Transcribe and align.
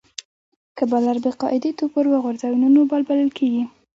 که 0.77 0.83
بالر 0.91 1.17
بې 1.23 1.31
قاعدې 1.41 1.69
توپ 1.77 1.91
ور 1.93 2.07
وغورځوي؛ 2.09 2.55
نو 2.61 2.67
نو 2.75 2.81
بال 2.89 3.01
ګڼل 3.09 3.29
کیږي. 3.37 3.63